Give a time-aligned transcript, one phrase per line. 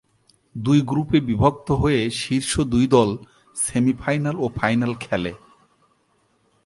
[0.55, 3.09] দুই গ্রুপে বিভক্ত হয়ে শীর্ষ দুই দল
[3.55, 5.33] সেমি-ফাইনাল ও ফাইনাল খেলে।